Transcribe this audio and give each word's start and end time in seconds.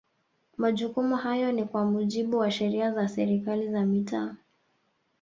Majukumu 0.57 1.15
hayo 1.15 1.51
ni 1.51 1.65
kwa 1.65 1.85
mujibu 1.85 2.37
wa 2.37 2.51
Sheria 2.51 2.91
za 2.91 3.07
serikali 3.07 3.71
za 3.71 3.85
mitaa 3.85 4.35